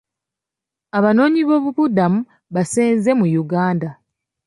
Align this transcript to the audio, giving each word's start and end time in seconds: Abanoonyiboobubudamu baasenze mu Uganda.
Abanoonyiboobubudamu 0.97 2.19
baasenze 2.53 3.09
mu 3.19 3.25
Uganda. 3.43 3.89